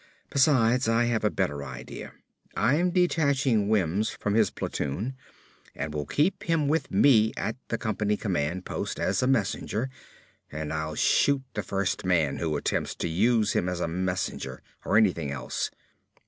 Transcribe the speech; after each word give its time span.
"Besides, 0.31 0.89
I 0.89 1.03
have 1.05 1.23
a 1.23 1.29
better 1.29 1.63
idea. 1.63 2.13
I'm 2.57 2.89
detaching 2.89 3.69
Wims 3.69 4.09
from 4.09 4.33
his 4.33 4.49
platoon 4.49 5.15
and 5.75 5.93
will 5.93 6.07
keep 6.07 6.41
him 6.41 6.67
with 6.67 6.89
me 6.89 7.33
at 7.37 7.55
the 7.67 7.77
company 7.77 8.17
command 8.17 8.65
post 8.65 8.99
as 8.99 9.21
a 9.21 9.27
messenger 9.27 9.91
and 10.51 10.73
I'll 10.73 10.95
shoot 10.95 11.43
the 11.53 11.61
first 11.61 12.03
man 12.03 12.37
who 12.37 12.57
attempts 12.57 12.95
to 12.95 13.07
use 13.07 13.53
him 13.53 13.69
as 13.69 13.79
a 13.79 13.87
messenger 13.87 14.63
or 14.83 14.97
anything 14.97 15.29
else." 15.29 15.69